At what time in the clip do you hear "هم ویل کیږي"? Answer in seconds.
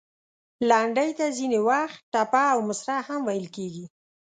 3.07-3.85